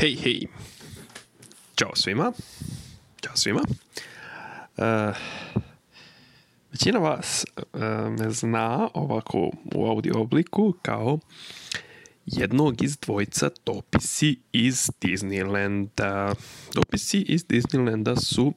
[0.00, 0.46] Hej, hej.
[1.76, 2.32] Ćao svima.
[3.22, 3.60] Ćao svima.
[4.76, 5.16] Uh,
[6.72, 7.80] većina vas uh,
[8.18, 11.18] me zna ovako u audio obliku kao
[12.26, 16.34] jednog iz dvojca dopisi iz Disneylanda.
[16.74, 18.52] Dopisi iz Disneylanda su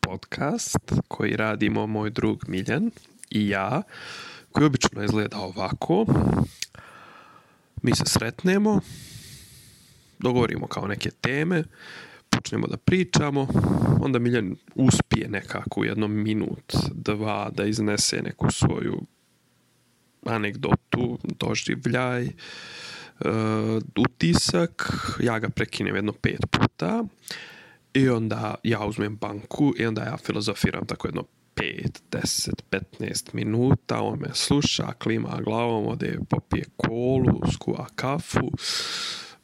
[0.00, 2.90] podcast koji radimo moj drug Miljan
[3.30, 3.82] i ja,
[4.52, 6.06] koji obično izgleda ovako.
[7.82, 8.80] Mi se sretnemo,
[10.22, 11.64] dogovorimo kao neke teme,
[12.30, 13.48] počnemo da pričamo,
[14.00, 19.02] onda Miljan uspije nekako u jednom minut, dva da iznese neku svoju
[20.26, 22.30] anegdotu, doživljaj, uh,
[23.96, 27.04] utisak, ja ga prekinem jedno pet puta
[27.94, 31.24] i onda ja uzmem banku i onda ja filozofiram tako jedno
[31.56, 32.50] 5, 10,
[33.00, 38.50] 15 minuta, on me sluša, klima glavom, ode popije kolu, skuva kafu,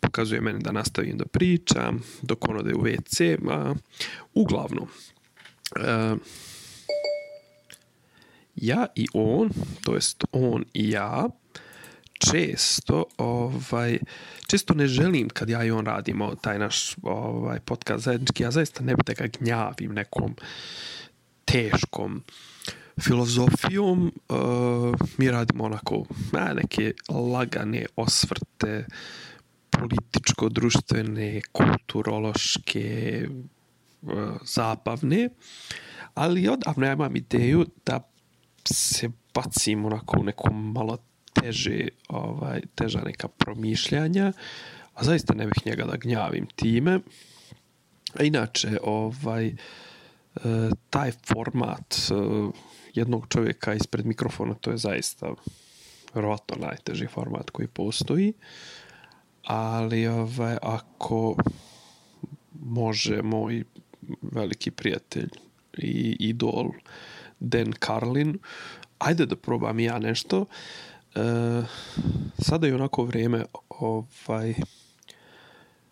[0.00, 3.74] pokazuje meni da nastavim da pričam, dok on ode u WC, a,
[4.34, 4.88] uglavnom,
[5.76, 6.14] e,
[8.56, 9.50] ja i on,
[9.84, 11.28] to jest on i ja,
[12.18, 13.98] često ovaj
[14.46, 18.84] često ne želim kad ja i on radimo taj naš ovaj podcast zajednički ja zaista
[18.84, 20.34] ne bih da ga gnjavim nekom
[21.44, 22.22] teškom
[23.00, 28.86] filozofijom uh, mi radimo onako na neke lagane osvrte
[29.78, 33.28] političko-društvene kulturološke
[34.44, 35.28] zabavne
[36.18, 38.10] ali odavno ja imam ideju da
[38.64, 40.98] se bacim onako u neko malo
[41.32, 44.32] teže, ovaj, teža neka promišljanja,
[44.94, 47.00] a zaista ne bih njega da gnjavim time.
[48.14, 49.54] A inače, ovaj, e,
[50.90, 52.14] taj format e,
[52.94, 55.34] jednog čovjeka ispred mikrofona, to je zaista
[56.14, 58.32] vjerovatno najteži format koji postoji.
[59.48, 61.36] Ali ovaj, ako
[62.60, 63.64] može moj
[64.22, 65.30] veliki prijatelj
[65.78, 66.70] i idol
[67.40, 68.38] Dan Carlin,
[68.98, 70.40] ajde da probam ja nešto.
[70.40, 70.46] Uh,
[71.18, 71.62] E,
[72.38, 74.54] sada je onako vrijeme ovaj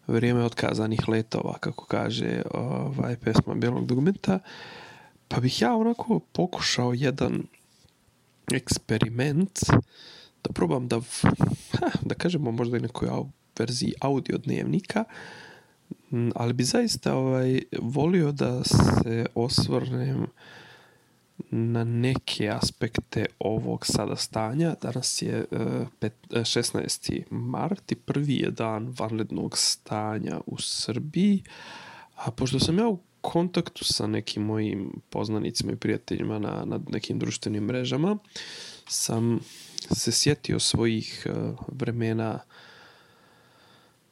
[0.06, 4.38] vrijeme otkazanih letova kako kaže ovaj pesma Bijelog dokumenta
[5.28, 7.42] pa bih ja onako pokušao jedan
[8.52, 9.58] eksperiment
[10.44, 11.00] da probam da
[11.72, 13.08] ha, da kažemo možda i nekoj
[13.58, 15.04] verziji audio dnevnika
[16.34, 20.26] ali bi zaista ovaj volio da se osvrnem
[21.50, 24.74] na neke aspekte ovog sada stanja.
[24.82, 25.44] Danas je
[26.00, 27.18] e, 16.
[27.18, 31.42] E, mart i prvi je dan vanrednog stanja u Srbiji.
[32.16, 37.18] A pošto sam ja u kontaktu sa nekim mojim poznanicima i prijateljima na, na nekim
[37.18, 38.18] društvenim mrežama,
[38.88, 39.40] sam
[39.90, 41.32] se sjetio svojih e,
[41.68, 42.65] vremena uh,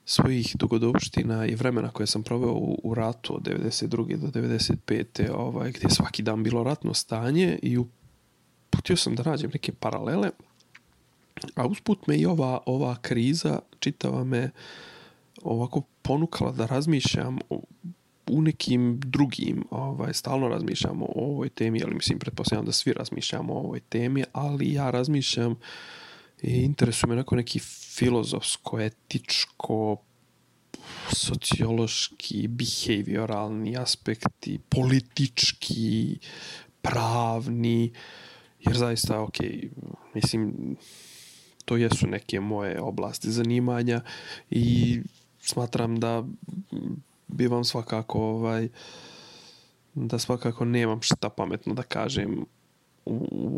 [0.05, 4.17] svojih dugodopština i vremena koje sam proveo u, u ratu od 92.
[4.17, 5.31] do 95.
[5.35, 10.31] Ovaj, gdje je svaki dan bilo ratno stanje i uputio sam da nađem neke paralele.
[11.55, 14.51] A usput me i ova, ova kriza čitava me
[15.43, 17.61] ovako ponukala da razmišljam o,
[18.27, 23.55] u nekim drugim, ovaj, stalno razmišljamo o ovoj temi, ali mislim, pretpostavljam da svi razmišljamo
[23.55, 25.59] o ovoj temi, ali ja razmišljam uh,
[26.45, 27.59] i interesuje me neko neki
[27.97, 29.97] filozofsko, etičko,
[31.13, 36.19] sociološki, behavioralni aspekti, politički,
[36.83, 37.93] pravni,
[38.61, 39.39] jer zaista, ok,
[40.15, 40.77] mislim,
[41.65, 44.01] to jesu neke moje oblasti zanimanja
[44.51, 45.01] i
[45.41, 46.25] smatram da
[47.29, 48.69] bi vam svakako ovaj
[49.95, 52.45] da svakako nemam šta pametno da kažem
[53.07, 53.13] u,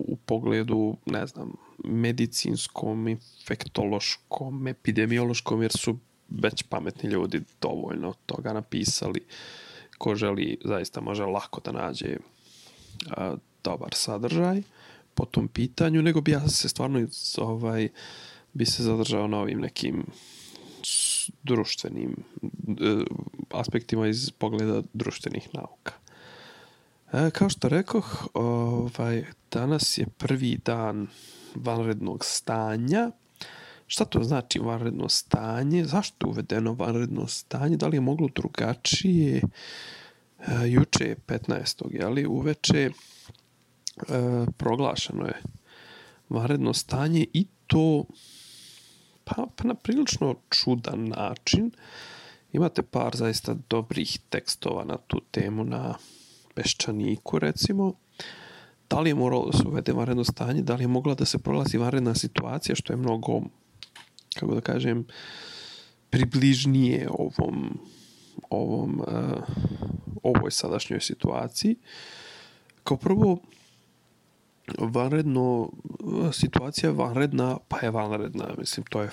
[0.08, 1.52] u pogledu, ne znam,
[1.84, 5.98] medicinskom, infektološkom, epidemiološkom, jer su
[6.28, 9.26] već pametni ljudi dovoljno toga napisali.
[9.98, 12.16] Ko želi, zaista može lako da nađe
[13.10, 14.62] a, dobar sadržaj
[15.14, 17.06] po tom pitanju, nego bi ja se stvarno
[17.38, 17.88] ovaj,
[18.52, 20.06] bi se zadržao na ovim nekim
[21.42, 22.16] društvenim
[22.68, 23.04] e,
[23.50, 25.92] aspektima iz pogleda društvenih nauka.
[27.16, 31.06] E, kao što rekoh, ovaj, danas je prvi dan
[31.54, 33.10] vanrednog stanja.
[33.86, 35.84] Šta to znači vanredno stanje?
[35.84, 37.76] Zašto je uvedeno vanredno stanje?
[37.76, 39.36] Da li je moglo drugačije?
[39.36, 41.84] E, juče je 15.
[41.90, 42.90] Jeli, uveče e,
[44.56, 45.42] proglašeno je
[46.28, 48.04] vanredno stanje i to
[49.24, 51.70] pa, pa na prilično čudan način.
[52.52, 55.94] Imate par zaista dobrih tekstova na tu temu na
[56.56, 57.93] Peščaniku, recimo,
[58.91, 61.38] da li je moralo da se uvede vanredno stanje, da li je mogla da se
[61.38, 63.41] prolazi vanredna situacija, što je mnogo,
[64.38, 65.05] kako da kažem,
[66.11, 67.79] približnije ovom
[68.50, 69.43] ovom uh,
[70.23, 71.76] ovoj sadašnjoj situaciji.
[72.85, 73.38] Kao prvo,
[74.79, 79.11] vanredno, eh, situacija vanredna, pa je vanredna, mislim, to je,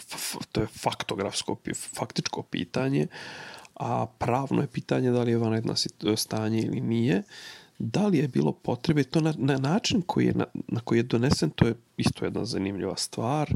[0.52, 1.58] to je faktografsko,
[1.98, 3.08] faktičko pitanje,
[3.76, 5.74] a pravno je pitanje da li je vanredna
[6.16, 7.24] stanje ili nije.
[7.80, 11.04] Da li je bilo potrebe, to na, na način koji je, na, na koji je
[11.04, 13.54] donesen, to je isto jedna zanimljiva stvar,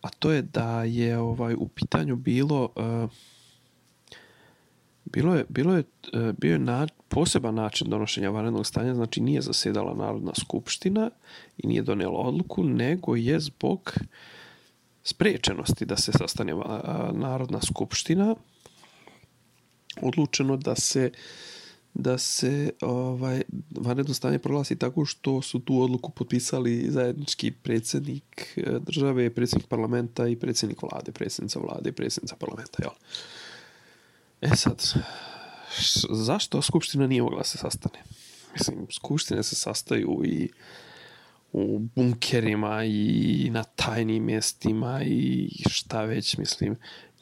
[0.00, 3.10] a to je da je ovaj u pitanju bilo uh,
[5.12, 9.42] bilo je, bilo je, eh, bio je na, poseban način donošenja vanrednog stanja, znači nije
[9.42, 11.10] zasedala Narodna skupština
[11.58, 13.94] i nije donijela odluku, nego je zbog
[15.02, 16.56] sprečenosti da se sastane eh,
[17.12, 18.34] Narodna skupština
[20.00, 21.10] odlučeno da se
[21.94, 28.78] da se ovaj vanredno stanje proglasi tako što su tu odluku potpisali zajednički predsjednik eh,
[28.78, 32.92] države, predsjednik parlamenta i predsjednik vlade, predsjednica vlade i predsjednica parlamenta, jel?
[34.40, 34.82] E sad,
[36.10, 38.02] zašto Skupština nije mogla se sastane?
[38.52, 40.50] Mislim, Skupštine se sastaju i
[41.52, 46.76] u bunkerima i na tajnim mjestima i šta već, mislim.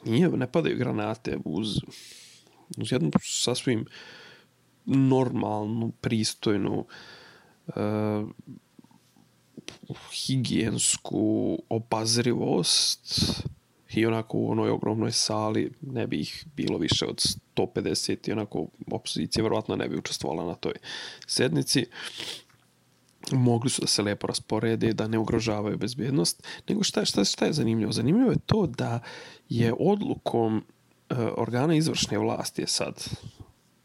[0.05, 1.67] Nije, ne padaju granate uz,
[2.77, 3.85] uz jednu sasvim
[4.85, 6.85] normalnu, pristojnu
[7.67, 7.75] uh,
[10.11, 13.23] higijensku obazrivost
[13.93, 17.21] i onako u onoj ogromnoj sali ne bi ih bilo više od
[17.55, 20.73] 150 i onako opozicija vjerovatno ne bi učestvovala na toj
[21.27, 21.85] sednici
[23.31, 27.53] mogli su da se lepo rasporede da ne ugrožavaju bezbjednost nego šta, šta, šta je
[27.53, 27.91] zanimljivo?
[27.91, 28.99] Zanimljivo je to da
[29.49, 30.63] je odlukom
[31.11, 33.03] E, organa izvršne vlasti je sad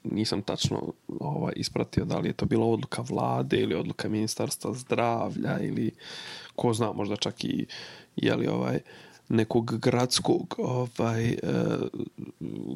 [0.04, 5.58] nisam tačno ovaj, ispratio da li je to bila odluka vlade ili odluka ministarstva zdravlja
[5.60, 5.90] ili
[6.56, 7.66] ko zna možda čak i
[8.16, 8.80] je li ovaj
[9.28, 11.36] nekog gradskog ovaj eh,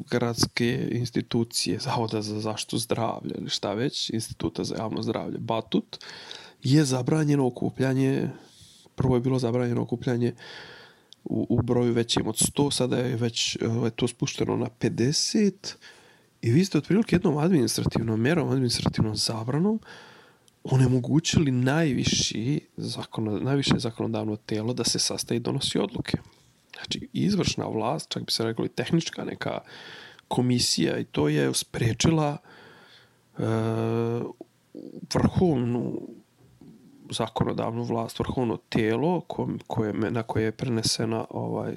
[0.09, 5.37] gradske institucije zavoda za zaštitu zdravlja ili šta već instituta za javno zdravlje.
[5.37, 5.97] Batut
[6.63, 8.29] je zabranjeno okupljanje
[8.95, 10.33] prvo je bilo zabranjeno okupljanje
[11.23, 15.75] u, u broju većim od 100 sada je već ovaj, to spušteno na 50
[16.41, 19.79] i vi ste otprilike jednom administrativnom mjerom administrativnom zabranom
[20.63, 26.17] onemogućili najviši zakon, najviše zakonodavno telo da se sastaje i donosi odluke.
[26.75, 29.59] Znači, izvršna vlast, čak bi se rekli tehnička neka
[30.27, 32.37] komisija i to je sprečila
[33.37, 33.41] e,
[35.13, 36.01] vrhovnu
[37.11, 39.21] zakonodavnu vlast, vrhovno telo
[39.67, 41.75] koje, na koje je prenesena ovaj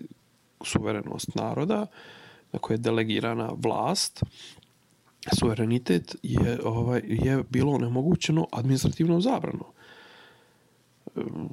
[0.64, 1.86] suverenost naroda,
[2.52, 4.22] na koje je delegirana vlast,
[5.38, 9.66] suverenitet je, ovaj, je bilo nemogućeno administrativnom zabranom.
[11.16, 11.46] Ehm,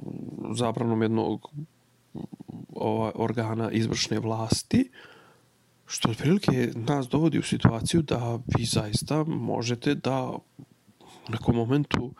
[0.54, 1.50] zabranom jednog
[2.74, 4.90] ovaj, organa izvršne vlasti,
[5.86, 10.30] što otprilike nas dovodi u situaciju da vi zaista možete da
[11.28, 12.10] u nekom momentu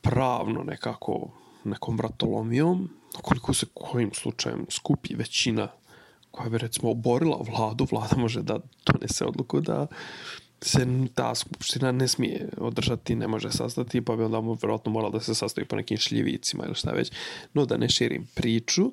[0.00, 1.30] pravno nekako
[1.64, 2.90] nekom vratolomijom,
[3.22, 5.68] koliko se kojim slučajem skupi većina
[6.30, 9.86] koja bi recimo oborila vladu, vlada može da donese odluku da
[10.62, 15.20] se ta skupština ne smije održati, ne može sastati, pa bi onda vjerojatno moralo da
[15.20, 17.12] se sastoji po nekim šljivicima ili šta već.
[17.54, 18.92] No da ne širim priču.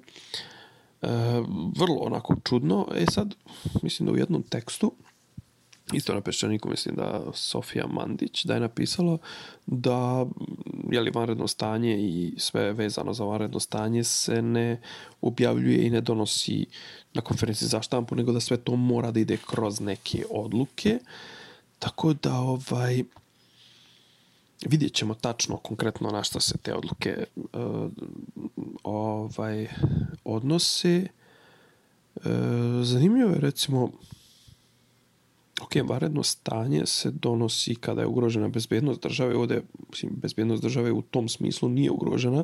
[1.01, 1.07] E,
[1.77, 2.87] vrlo onako čudno.
[2.95, 3.35] E sad,
[3.81, 4.91] mislim da u jednom tekstu,
[5.93, 9.17] isto na peščaniku, mislim da Sofija Mandić, da je napisala
[9.65, 10.25] da
[10.91, 14.81] je li vanredno stanje i sve vezano za vanredno stanje se ne
[15.21, 16.65] objavljuje i ne donosi
[17.13, 20.99] na konferenciji za štampu, nego da sve to mora da ide kroz neke odluke.
[21.79, 23.03] Tako da ovaj
[24.65, 27.91] vidjet ćemo tačno konkretno na što se te odluke uh,
[28.83, 29.67] ovaj
[30.23, 31.07] odnose.
[32.15, 32.23] Uh,
[32.83, 33.91] zanimljivo je recimo
[35.61, 39.35] ok, varedno stanje se donosi kada je ugrožena bezbednost države.
[39.35, 42.43] Ovdje, mislim, bezbednost države u tom smislu nije ugrožena.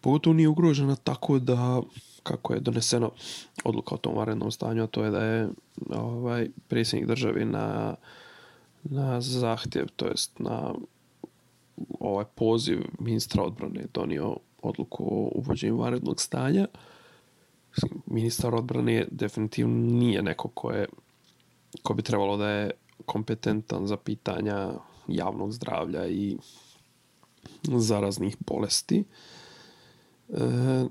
[0.00, 1.82] Pogotovo nije ugrožena tako da
[2.22, 3.10] kako je doneseno
[3.64, 5.48] odluka o tom varednom stanju, a to je da je
[5.90, 7.94] ovaj predsjednik države na
[8.90, 10.74] na zahtjev, to jest na
[12.00, 16.66] ovaj poziv ministra odbrane donio odluku o uvođenju varednog stanja.
[18.06, 20.86] Ministar odbrane definitivno nije neko ko, je,
[21.82, 22.70] ko bi trebalo da je
[23.06, 24.72] kompetentan za pitanja
[25.08, 26.36] javnog zdravlja i
[27.62, 29.04] zaraznih bolesti.
[30.28, 30.84] E,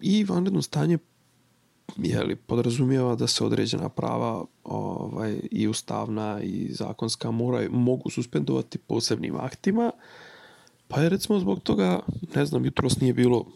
[0.00, 0.98] I vanredno stanje
[1.96, 9.36] jeli, podrazumijeva da se određena prava ovaj, i ustavna i zakonska moraju, mogu suspendovati posebnim
[9.36, 9.90] aktima.
[10.88, 12.00] Pa je recimo zbog toga,
[12.34, 13.46] ne znam, jutros nije bilo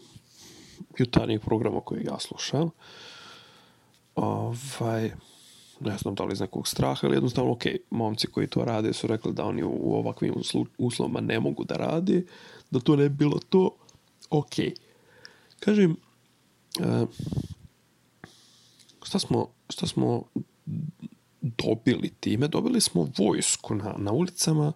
[0.97, 2.69] jutarnjeg programa koji ja slušam.
[4.15, 5.11] ovaj,
[5.83, 9.07] ne znam da li iz nekog straha ili jednostavno, ok, momci koji to rade su
[9.07, 10.33] rekli da oni u ovakvim
[10.77, 12.25] uslovima ne mogu da rade,
[12.71, 13.75] da to ne bi bilo to,
[14.29, 14.55] ok.
[15.59, 15.95] Kažem,
[16.79, 17.07] uh,
[19.03, 20.23] šta smo, šta smo
[21.41, 22.47] dobili time?
[22.47, 24.73] Dobili smo vojsku na, na ulicama,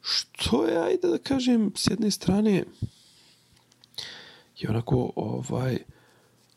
[0.00, 2.64] što je, ajde da kažem, s jedne strane
[4.58, 5.78] je onako ovaj,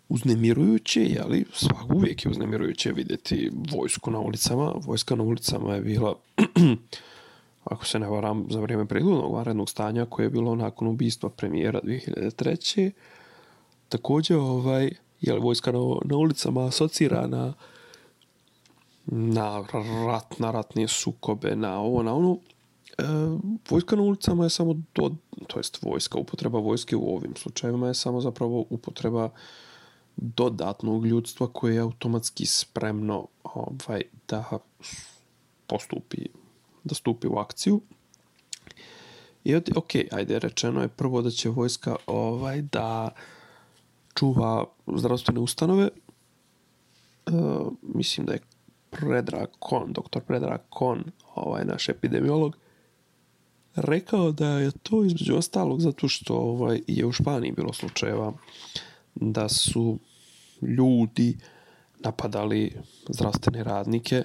[0.10, 4.74] uznemirujuće, jeli, svak uvijek je uznemirujuće vidjeti vojsku na ulicama.
[4.86, 6.16] Vojska na ulicama je bila,
[7.72, 11.82] ako se ne varam, za vrijeme preglednog varednog stanja koje je bilo nakon ubistva premijera
[11.84, 12.92] 2003.
[13.90, 17.54] Također, ovaj, je vojska na, na ulicama asocira na
[19.06, 19.66] na
[20.08, 22.38] rat, na ratne sukobe, na ovo, na ono.
[22.98, 23.04] E,
[23.70, 25.12] vojska na ulicama je samo do,
[25.48, 29.30] to jest vojska, upotreba vojske u ovim slučajevima je samo zapravo upotreba
[30.18, 34.60] dodatnog ljudstva koje je automatski spremno ovaj, da
[35.68, 36.18] postupi,
[36.84, 37.82] da stupi u akciju.
[39.44, 43.10] I od, ok, ajde, rečeno je prvo da će vojska ovaj da
[44.14, 45.84] čuva zdravstvene ustanove.
[45.84, 45.92] E,
[47.82, 48.40] mislim da je
[48.90, 51.04] Predrag Kon, doktor Predrag Kon,
[51.36, 52.58] ovaj naš epidemiolog,
[53.76, 58.34] rekao da je to između ostalog zato što ovaj, je u Španiji bilo slučajeva
[59.16, 60.00] da su
[60.62, 61.38] ljudi
[62.00, 62.74] napadali
[63.10, 64.24] zdravstvene radnike.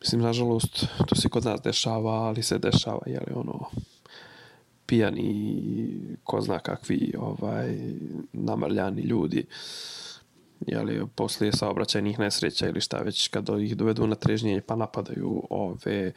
[0.00, 3.70] Mislim, nažalost, to se kod nas dešava, ali se dešava, jeli, ono,
[4.86, 7.76] pijani, ko zna kakvi, ovaj,
[8.32, 9.46] namrljani ljudi,
[10.66, 16.12] jeli, poslije saobraćajnih nesreća ili šta već, kada ih dovedu na trežnjenje pa napadaju ove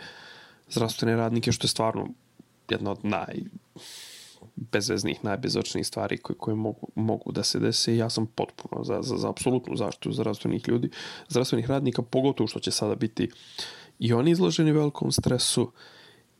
[0.69, 2.07] zdravstvene radnike, što je stvarno
[2.69, 3.41] jedna od naj
[4.55, 7.97] bezveznih, najbezočnijih stvari koje, koje mogu, mogu da se dese.
[7.97, 10.89] Ja sam potpuno za, za, za apsolutnu zaštitu zdravstvenih ljudi,
[11.29, 13.29] zdravstvenih radnika, pogotovo što će sada biti
[13.99, 15.71] i oni izloženi velikom stresu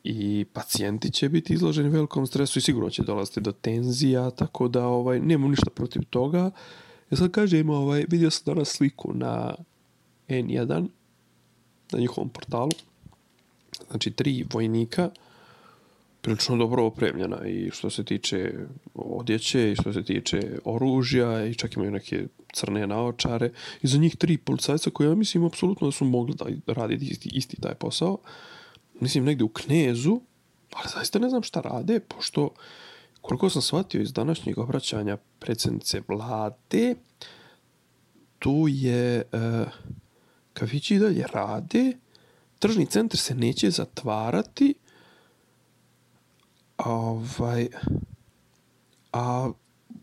[0.04, 4.86] i pacijenti će biti izloženi velikom stresu i sigurno će dolaziti do tenzija, tako da
[4.86, 6.50] ovaj nemam ništa protiv toga.
[7.10, 9.54] Ja sad kažem, ovaj, vidio sam danas sliku na
[10.28, 10.88] N1,
[11.92, 12.70] na njihovom portalu,
[13.90, 15.10] znači tri vojnika,
[16.28, 18.52] prilično dobro opremljena i što se tiče
[18.94, 23.50] odjeće i što se tiče oružja i čak imaju neke crne naočare.
[23.82, 26.34] I za njih tri policajca koje ja mislim apsolutno da su mogli
[26.66, 28.18] da radi isti, isti taj posao.
[29.00, 30.20] Mislim negde u Knezu,
[30.72, 32.50] ali zaista ne znam šta rade, pošto
[33.20, 36.94] koliko sam shvatio iz današnjeg obraćanja predsjednice vlade,
[38.38, 39.24] tu je e,
[40.52, 41.92] kafići i dalje rade,
[42.58, 44.74] tržni centar se neće zatvarati,
[46.78, 47.68] ovaj,
[49.12, 49.50] a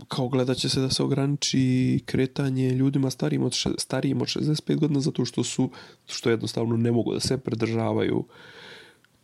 [0.08, 4.80] kao gledat će se da se ograniči kretanje ljudima starijim od, še, starijim od 65
[4.80, 5.70] godina zato što su
[6.06, 8.26] što jednostavno ne mogu da se pridržavaju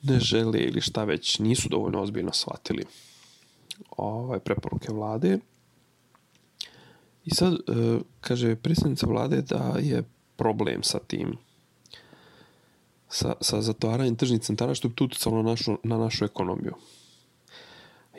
[0.03, 2.83] ne žele ili šta već nisu dovoljno ozbiljno shvatili
[3.97, 5.39] ovaj preporuke vlade.
[7.25, 7.57] I sad e,
[8.21, 10.03] kaže predsjednica vlade da je
[10.35, 11.37] problem sa tim
[13.09, 16.73] sa, sa zatvaranjem tržnih centara što bi tu utjecalo na našu, na našu ekonomiju.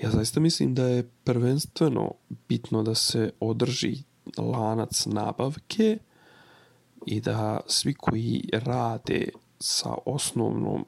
[0.00, 2.12] Ja zaista mislim da je prvenstveno
[2.48, 3.96] bitno da se održi
[4.38, 5.98] lanac nabavke
[7.06, 10.84] i da svi koji rade sa osnovnom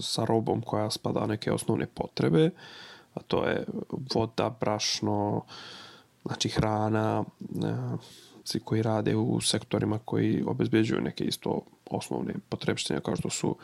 [0.00, 2.50] sa robom koja spada neke osnovne potrebe
[3.14, 3.64] a to je
[4.14, 5.44] voda, brašno
[6.24, 7.24] znači hrana
[8.44, 11.60] svi koji rade u sektorima koji obezbeđuju neke isto
[11.90, 13.56] osnovne potrebštine kao što su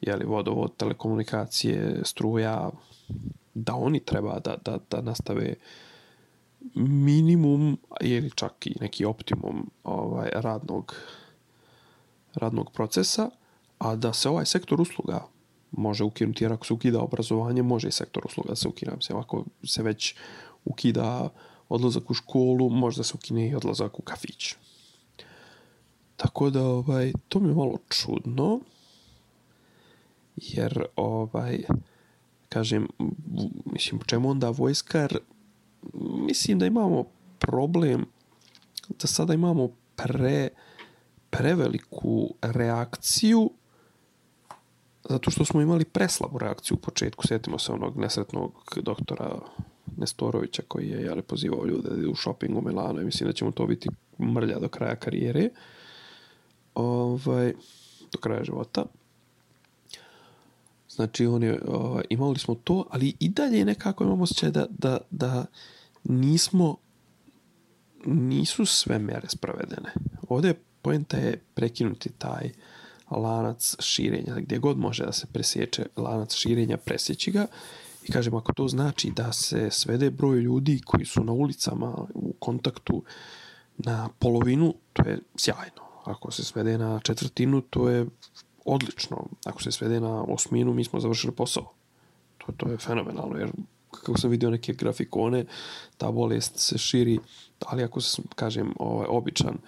[0.00, 2.70] jeli, vodovod, telekomunikacije, struja,
[3.54, 5.54] da oni treba da, da, da nastave
[6.74, 10.94] minimum ili čak i neki optimum ovaj radnog
[12.34, 13.30] radnog procesa,
[13.78, 15.26] a da se ovaj sektor usluga
[15.70, 18.92] može ukinuti, jer ako se ukida obrazovanje, može i sektor usluga da se ukida.
[19.00, 20.14] Se, ako se već
[20.64, 21.28] ukida
[21.68, 24.54] odlazak u školu, možda se ukine i odlazak u kafić.
[26.16, 28.60] Tako da, ovaj, to mi je malo čudno,
[30.40, 31.58] jer ovaj,
[32.48, 32.88] kažem,
[33.64, 35.08] mislim, čemu onda vojska?
[36.26, 37.04] Mislim da imamo
[37.38, 38.06] problem
[38.88, 40.48] da sada imamo pre,
[41.30, 43.50] preveliku reakciju
[45.08, 47.26] zato što smo imali preslabu reakciju u početku.
[47.26, 48.52] Sjetimo se onog nesretnog
[48.82, 49.38] doktora
[49.96, 53.32] Nestorovića koji je jale, pozivao ljude da idu u shopping u Milano i mislim da
[53.32, 53.88] ćemo to biti
[54.20, 55.48] mrlja do kraja karijere.
[56.74, 57.54] Ovaj,
[58.12, 58.84] do kraja života.
[60.98, 64.98] Znači, on je, uh, imali smo to, ali i dalje nekako imamo osjećaj da, da,
[65.10, 65.46] da
[66.04, 66.76] nismo
[68.06, 69.92] nisu sve mere sprovedene.
[70.28, 72.50] ovdje pojenta je prekinuti taj
[73.10, 77.46] lanac širenja, gdje god može da se presječe lanac širenja, presjeći ga
[78.04, 82.32] i kažem, ako to znači da se svede broj ljudi koji su na ulicama u
[82.38, 83.02] kontaktu
[83.76, 85.82] na polovinu, to je sjajno.
[86.04, 88.06] Ako se svede na četvrtinu, to je
[88.68, 89.24] odlično.
[89.44, 91.72] Ako se svede na osminu, mi smo završili posao.
[92.38, 93.50] To, to je fenomenalno, jer
[93.90, 95.44] kako sam vidio neke grafikone,
[95.96, 97.18] ta bolest se širi,
[97.66, 99.58] ali ako se, kažem, ovaj, običan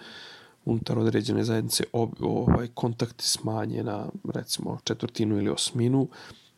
[0.65, 6.07] unutar određene zajednice ob, ovaj, kontakti smanje na, recimo, četvrtinu ili osminu,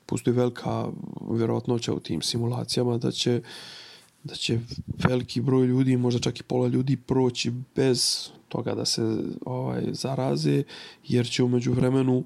[0.06, 0.88] postoji velika
[1.32, 3.42] vjerojatnoća u tim simulacijama da će
[4.24, 9.02] da će veliki broj ljudi, možda čak i pola ljudi proći bez toga da se
[9.46, 10.64] ovaj zaraze,
[11.08, 12.24] jer će umeđu vremenu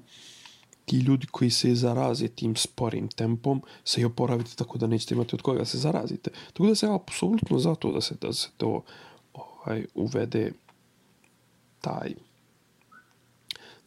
[0.84, 5.36] ti ljudi koji se zaraze tim sporim tempom se i oporaviti tako da nećete imati
[5.36, 6.30] od koga se zarazite.
[6.52, 8.82] Tako da se ja apsolutno za to da se, da se to
[9.34, 10.52] ovaj, uvede
[11.80, 12.14] taj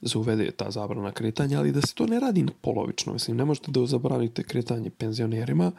[0.02, 3.14] da se uvede ta zabrana kretanja, ali da se to ne radi polovično.
[3.14, 5.72] Mislim, ne možete da zabranite kretanje penzionerima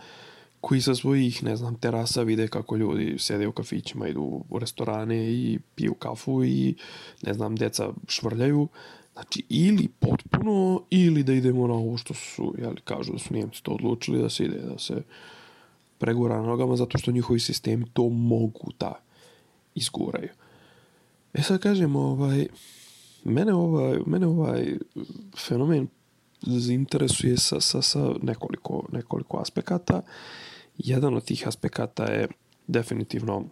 [0.62, 5.32] koji sa svojih, ne znam, terasa vide kako ljudi sede u kafićima, idu u restorane
[5.32, 6.74] i piju kafu i,
[7.22, 8.68] ne znam, deca švrljaju.
[9.12, 13.62] Znači, ili potpuno, ili da idemo na ovo što su, jeli, kažu da su Njemci
[13.62, 15.02] to odlučili, da se ide, da se
[15.98, 18.92] pregura na nogama, zato što njihovi sistemi to mogu da
[19.74, 20.30] izguraju.
[21.34, 22.46] E sad kažem, ovaj,
[23.24, 24.76] mene ovaj, mene ovaj
[25.48, 25.88] fenomen
[26.42, 30.02] zainteresuje sa, sa, sa nekoliko, nekoliko aspekata.
[30.78, 32.28] Jedan od tih aspekata je
[32.66, 33.44] definitivno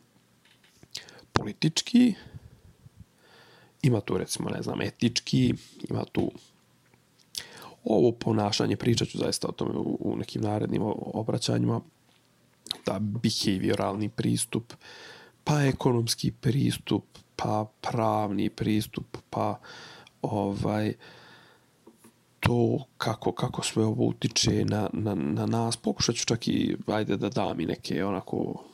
[1.33, 2.15] politički,
[3.83, 5.55] ima tu recimo, ne znam, etički,
[5.91, 6.31] ima tu
[7.85, 11.81] ovo ponašanje, pričat ću zaista o tome u, u nekim narednim obraćanjima,
[12.85, 14.73] ta behavioralni pristup,
[15.45, 17.05] pa ekonomski pristup,
[17.37, 19.61] pa pravni pristup, pa
[20.23, 20.95] ovaj
[22.51, 25.77] to kako, kako sve ovo utiče na, na, na nas.
[25.77, 28.65] Pokušat ću čak i, ajde da dam i neke onako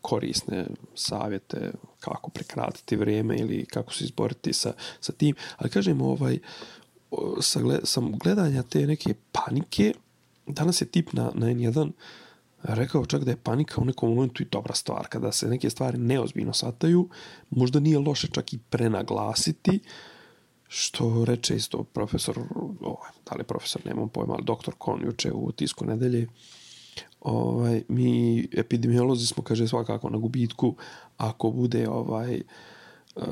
[0.00, 5.34] korisne savjete kako prekratiti vrijeme ili kako se izboriti sa, sa tim.
[5.56, 6.38] Ali kažem, ovaj,
[7.40, 9.94] sa, gled, sam gledanja te neke panike,
[10.46, 11.90] danas je tip na, na N1
[12.62, 15.06] rekao čak da je panika u nekom momentu i dobra stvar.
[15.08, 17.08] Kada se neke stvari neozbiljno sataju,
[17.50, 19.80] možda nije loše čak i prenaglasiti,
[20.74, 22.38] što reče isto profesor,
[22.80, 26.28] ovaj, da li profesor, nemam pojma, ali doktor Kon juče u tisku nedelje,
[27.20, 30.74] ovaj, mi epidemiolozi smo, kaže, svakako na gubitku,
[31.16, 33.22] ako bude ovaj eh,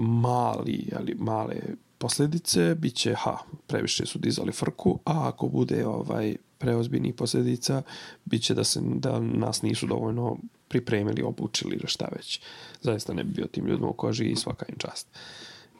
[0.00, 1.56] mali, ali male
[1.98, 3.36] posljedice, bit će, ha,
[3.66, 7.82] previše su dizali frku, a ako bude ovaj preozbiljnih posljedica,
[8.24, 10.36] bit će da, se, da nas nisu dovoljno
[10.68, 12.40] pripremili, obučili ili šta već.
[12.82, 15.08] Zaista ne bi bio tim ljudima u koži i svaka im čast.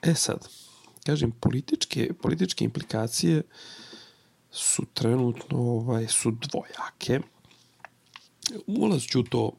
[0.03, 0.49] E sad,
[1.07, 3.43] kažem, političke, političke implikacije
[4.51, 7.21] su trenutno ovaj, su dvojake.
[8.67, 9.53] Ulaz ću to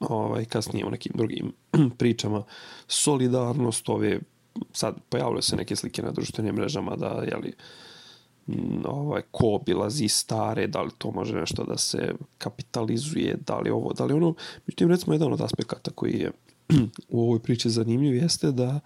[0.00, 1.52] ovaj, kasnije u nekim drugim
[1.98, 2.44] pričama.
[2.88, 4.20] Solidarnost ove,
[4.72, 7.52] sad pojavljaju se neke slike na društvenim mrežama da, jeli,
[8.46, 13.70] mm, ovaj, ko obilazi stare, da li to može nešto da se kapitalizuje, da li
[13.70, 14.34] ovo, da li ono.
[14.66, 16.32] Međutim, recimo, jedan od aspekata koji je
[17.08, 18.80] u ovoj priči zanimljiv jeste da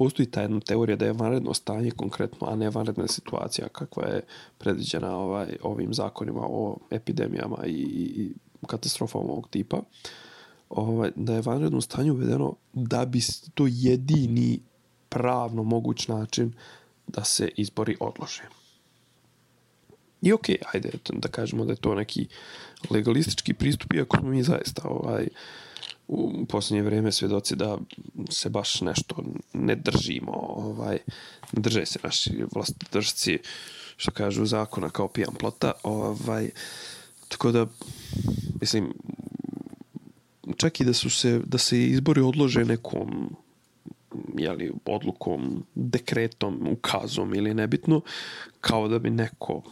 [0.00, 4.22] postoji ta jedna teorija da je vanredno stanje konkretno, a ne vanredna situacija kakva je
[4.58, 7.82] predviđena ovaj, ovim zakonima o epidemijama i,
[8.16, 8.32] i
[8.66, 9.82] katastrofama ovog tipa,
[10.68, 13.20] ovaj, da je vanredno stanje uvedeno da bi
[13.54, 14.60] to jedini
[15.08, 16.52] pravno moguć način
[17.06, 18.42] da se izbori odlože.
[20.22, 22.28] I okej, okay, ajde da kažemo da je to neki
[22.90, 25.28] legalistički pristup, iako smo mi zaista ovaj,
[26.10, 27.78] u posljednje vrijeme svjedoci da
[28.30, 30.98] se baš nešto ne držimo, ovaj,
[31.52, 33.38] ne drže se naši vlastodržci,
[33.96, 36.50] što kažu zakona kao pijan plota, ovaj,
[37.28, 37.66] tako da,
[38.60, 38.92] mislim,
[40.56, 43.36] čak i da su se, da se izbori odlože nekom
[44.38, 48.00] jeli, odlukom, dekretom, ukazom ili nebitno,
[48.60, 49.62] kao da bi neko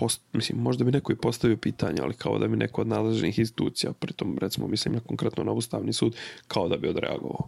[0.00, 3.38] post, mislim, možda bi neko i postavio pitanje, ali kao da bi neko od nadležnih
[3.38, 6.16] institucija, pritom, recimo, mislim na konkretno na Ustavni sud,
[6.48, 7.46] kao da bi odreagovao.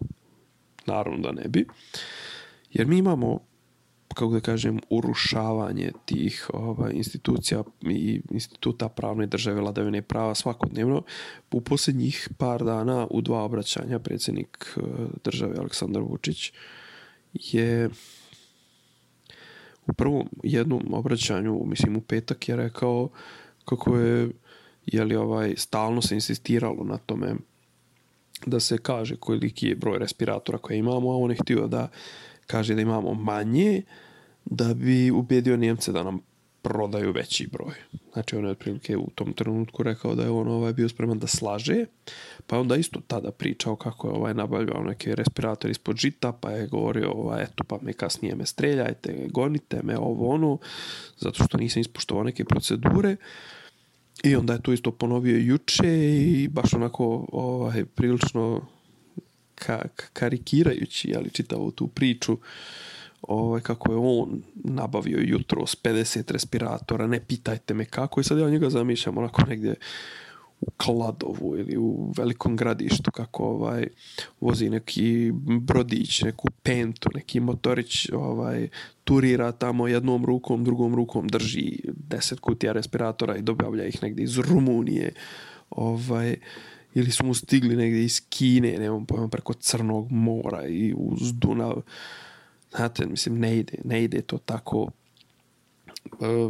[0.85, 1.65] Naravno da ne bi.
[2.73, 3.39] Jer mi imamo,
[4.13, 11.03] kako da kažem, urušavanje tih ovaj, institucija i instituta pravne države, vladavine prava svakodnevno.
[11.51, 14.81] U posljednjih par dana u dva obraćanja predsjednik eh,
[15.23, 16.51] države Aleksandar Vučić
[17.33, 17.89] je
[19.87, 23.09] u prvom jednom obraćanju, mislim u petak je rekao
[23.65, 24.29] kako je
[24.85, 27.35] je li ovaj stalno se insistiralo na tome
[28.45, 31.87] da se kaže koliki je broj respiratora koje imamo, a on je htio da
[32.47, 33.81] kaže da imamo manje,
[34.45, 36.19] da bi ubedio Njemce da nam
[36.63, 37.73] prodaju veći broj.
[38.13, 41.27] Znači on je otprilike u tom trenutku rekao da je on ovaj bio spreman da
[41.27, 41.85] slaže,
[42.47, 46.67] pa onda isto tada pričao kako je ovaj nabavljao neke respirator ispod žita, pa je
[46.67, 50.57] govorio ovaj, eto pa me kasnije me streljajte, gonite me ovo ono,
[51.17, 53.15] zato što nisam ispoštovao neke procedure.
[54.23, 58.67] I onda je to isto ponovio juče i baš onako ovaj, prilično
[59.55, 59.81] ka,
[60.13, 62.37] karikirajući ali čitavu tu priču
[63.27, 68.37] ovaj, kako je on nabavio jutro s 50 respiratora, ne pitajte me kako i sad
[68.37, 69.75] ja njega zamišljam onako negdje
[70.61, 73.87] u Kladovu ili u velikom gradištu kako ovaj
[74.41, 75.31] vozi neki
[75.61, 78.67] brodić, neku pentu, neki motorić ovaj
[79.03, 84.37] turira tamo jednom rukom, drugom rukom drži 10 kutija respiratora i dobavlja ih negdje iz
[84.37, 85.13] Rumunije.
[85.69, 86.35] Ovaj
[86.93, 91.81] ili su mu stigli negdje iz Kine, nemam pojma, preko Crnog mora i uz Dunav
[92.75, 94.89] Znate, mislim, ne ide, ne ide to tako.
[96.21, 96.49] E,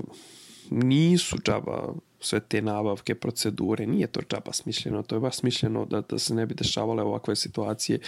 [0.70, 6.02] nisu džaba sve te nabavke, procedure, nije to džaba smišljeno, to je baš smišljeno da,
[6.02, 8.00] da se ne bi dešavale ovakve situacije,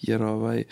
[0.00, 0.64] jer ovaj,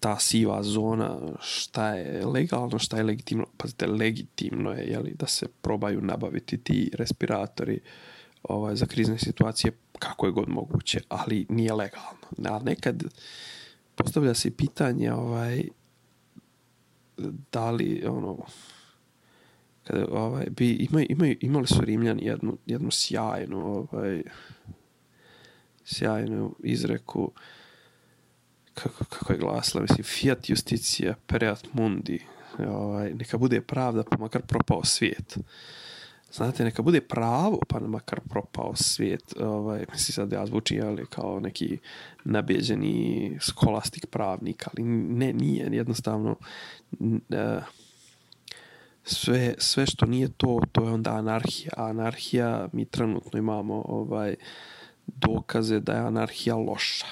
[0.00, 5.46] ta siva zona, šta je legalno, šta je legitimno, pazite, legitimno je jeli, da se
[5.60, 7.80] probaju nabaviti ti respiratori
[8.42, 12.28] ovaj, za krizne situacije kako je god moguće, ali nije legalno.
[12.44, 13.04] A nekad
[13.94, 15.68] postavlja se pitanje ovaj,
[17.52, 18.38] da li ono
[19.84, 24.22] kada ovaj bi imaju imaju imali su Rimljani jednu jednu sjajnu ovaj
[25.84, 27.32] sjajnu izreku
[28.74, 32.22] kako, kako je glasila, mislim, fiat justicija pereat mundi,
[32.58, 35.38] ovaj, neka bude pravda, pa makar propao svijet.
[36.32, 39.34] Znate, neka bude pravo, pa makar propao svijet.
[39.40, 41.78] Ovaj, mislim, sad ja zvučim, ali kao neki
[42.24, 46.36] nabjeđeni skolastik pravnik, ali ne, nije, jednostavno,
[47.30, 47.60] e,
[49.04, 51.70] sve, sve što nije to, to je onda anarhija.
[51.76, 54.34] A anarhija, mi trenutno imamo ovaj
[55.06, 57.06] dokaze da je anarhija loša.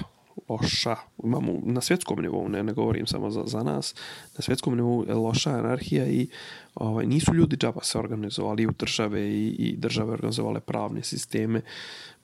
[0.49, 0.97] Loša.
[1.25, 3.95] Imamo na svjetskom nivou, ne, ne govorim samo za, za nas,
[4.37, 6.29] na svjetskom nivou je loša anarhija i
[6.75, 11.61] ovaj, nisu ljudi džaba se organizovali u države i, i države organizovale pravne sisteme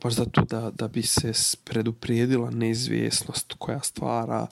[0.03, 1.33] baš zato da, da bi se
[1.65, 4.47] preduprijedila neizvjesnost koja stvara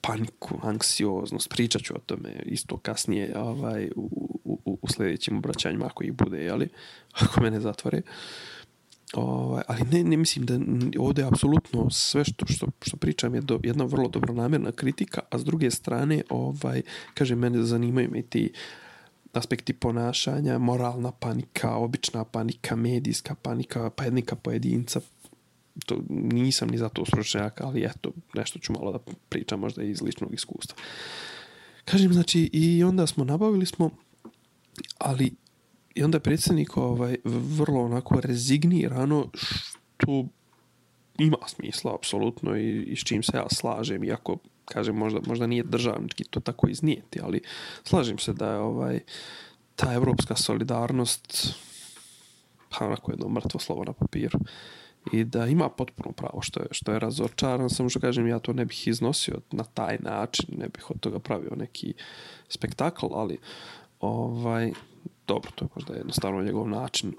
[0.00, 6.04] paniku, anksioznost, pričat ću o tome isto kasnije ovaj, u, u, u sljedećim obraćanjima ako
[6.04, 6.68] ih bude, jeli,
[7.20, 8.02] ako mene zatvore.
[9.12, 10.58] Ovaj, ali ne, ne mislim da
[10.98, 15.44] ovdje apsolutno sve što, što, što pričam je do, jedna vrlo dobronamerna kritika, a s
[15.44, 16.82] druge strane, ovaj,
[17.14, 18.52] kaže, mene zanimaju me ti
[19.32, 25.00] aspekti ponašanja, moralna panika, obična panika, medijska panika, pa jednika pojedinca,
[25.86, 30.02] to nisam ni za to stručnjak, ali eto, nešto ću malo da pričam možda iz
[30.02, 30.76] ličnog iskustva.
[31.84, 33.90] Kažem, znači, i onda smo nabavili smo,
[34.98, 35.32] ali
[35.94, 40.26] i onda predsjednik ovaj, vrlo onako rezignirano, što
[41.18, 45.62] ima smisla, apsolutno, i, i s čim se ja slažem, iako, kažem, možda, možda nije
[45.62, 47.40] državnički to tako iznijeti, ali
[47.84, 49.00] slažem se da je ovaj,
[49.76, 51.54] ta evropska solidarnost
[52.70, 54.38] pa onako jedno mrtvo slovo na papiru
[55.12, 58.52] i da ima potpuno pravo što je, što je razočaran, samo što kažem ja to
[58.52, 61.94] ne bih iznosio na taj način, ne bih od toga pravio neki
[62.48, 63.38] spektakl, ali
[64.00, 64.72] ovaj,
[65.32, 67.14] dobro, to je možda jednostavno njegov način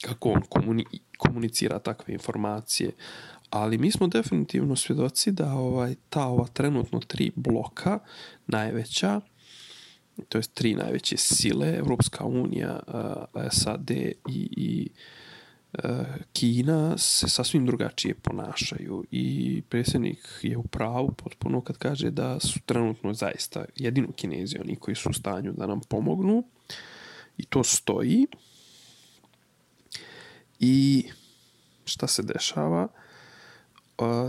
[0.00, 0.84] kako on komuni,
[1.18, 2.92] komunicira takve informacije,
[3.50, 7.98] ali mi smo definitivno svjedoci da ovaj ta ova trenutno tri bloka
[8.46, 9.20] najveća
[10.28, 12.80] to jest tri najveće sile Evropska unija,
[13.50, 14.14] SAD i,
[14.56, 14.88] i
[16.32, 22.60] Kina se sasvim drugačije ponašaju i predsjednik je u pravu potpuno kad kaže da su
[22.66, 26.44] trenutno zaista jedino kinezi oni koji su u stanju da nam pomognu
[27.36, 28.26] i to stoji.
[30.60, 31.04] I
[31.84, 32.88] šta se dešava?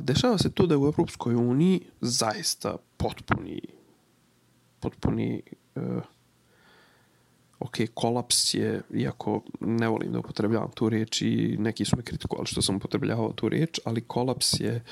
[0.02, 3.62] Dešava se to da u Evropskoj uniji zaista potpuni
[4.80, 5.42] potpuni
[5.76, 6.04] uh,
[7.60, 12.48] ok, kolaps je, iako ne volim da upotrebljavam tu riječ i neki su me kritikovali
[12.48, 14.84] što sam upotrebljavao tu riječ, ali kolaps je e,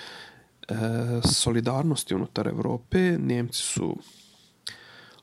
[1.24, 3.18] solidarnosti unutar Evrope.
[3.18, 3.98] Njemci su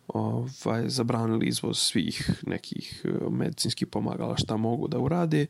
[0.09, 5.41] ovaj, zabranili izvoz svih nekih e, medicinskih pomagala šta mogu da urade.
[5.43, 5.47] E,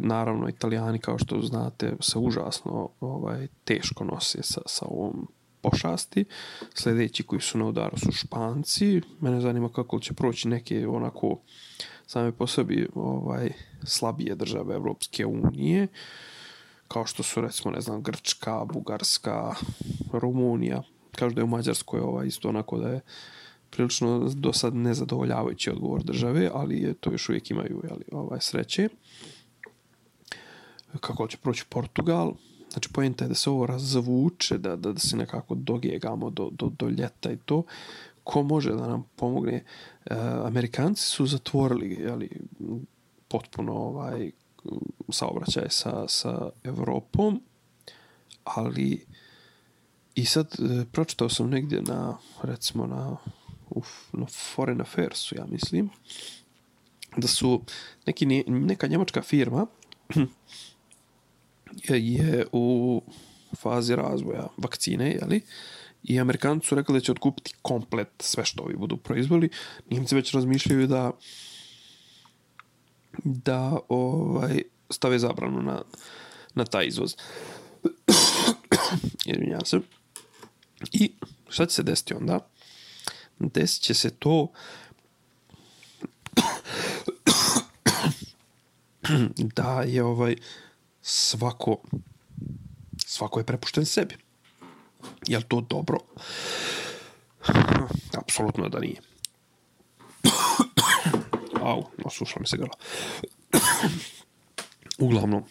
[0.00, 5.28] naravno, italijani, kao što znate, se užasno ovaj, teško nose sa, sa ovom
[5.62, 6.24] pošasti.
[6.74, 9.00] Sljedeći koji su na udaru su Španci.
[9.20, 11.40] Mene zanima kako će proći neke onako
[12.06, 13.52] same po sebi ovaj,
[13.84, 15.88] slabije države Evropske unije
[16.88, 19.54] kao što su recimo, ne znam, Grčka, Bugarska,
[20.12, 20.82] Rumunija.
[21.12, 23.00] Kažu da je u Mađarskoj ovaj, isto onako da je
[23.70, 28.88] prilično do sad nezadovoljavajući odgovor države, ali je, to još uvijek imaju jeli, ovaj, sreće.
[31.00, 32.32] Kako će proći Portugal,
[32.72, 36.70] Znači, pojenta je da se ovo razvuče, da, da, da se nekako dogegamo do, do,
[36.78, 37.62] do ljeta i to.
[38.24, 39.64] Ko može da nam pomogne?
[40.06, 42.30] E, Amerikanci su zatvorili jeli,
[43.28, 44.30] potpuno ovaj
[45.08, 47.42] saobraćaj sa, sa Evropom,
[48.44, 49.06] ali
[50.14, 53.16] i sad e, pročitao sam negdje na, recimo na,
[53.70, 55.90] uf, na Foreign Affairsu, ja mislim,
[57.16, 57.62] da su
[58.06, 59.66] neki, neka njemačka firma
[61.88, 63.02] je u
[63.56, 65.40] fazi razvoja vakcine, jeli?
[66.02, 69.48] I Amerikanci su rekli da će otkupiti komplet sve što ovi budu proizvoli.
[69.90, 71.12] Njemci već razmišljaju da
[73.24, 75.82] da ovaj stave zabranu na,
[76.54, 77.16] na taj izvoz.
[79.26, 79.80] Izvinjam se.
[80.92, 81.12] I
[81.48, 82.48] šta će se desiti onda?
[83.38, 84.52] Desit će se to
[89.56, 90.36] da je ovaj
[91.08, 91.76] svako
[93.06, 94.16] svako je prepušten sebi.
[95.26, 95.98] Je li to dobro?
[98.18, 99.00] Apsolutno da nije.
[101.62, 102.74] Au, osušla mi se grla.
[104.98, 105.44] Uglavnom,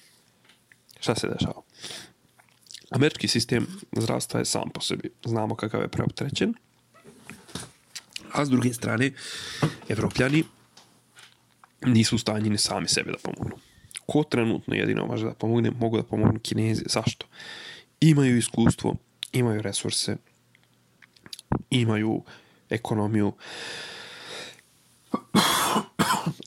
[1.00, 1.62] šta se dešava?
[2.92, 3.68] Američki sistem
[3.98, 5.10] zdravstva je sam po sebi.
[5.26, 6.54] Znamo kakav je preoptrećen.
[8.32, 9.12] A s druge strane,
[9.90, 10.44] evropljani
[11.82, 13.58] nisu u stanji ni sami sebe da pomognu
[14.08, 16.84] ko trenutno jedino može da pomogne, mogu da pomognu kinezi.
[16.90, 17.26] Zašto?
[18.00, 18.96] Imaju iskustvo,
[19.32, 20.18] imaju resurse,
[21.70, 22.22] imaju
[22.70, 23.34] ekonomiju,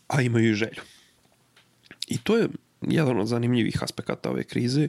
[0.08, 0.82] a imaju i želju.
[2.08, 2.48] I to je
[2.80, 4.88] jedan od zanimljivih aspekata ove krize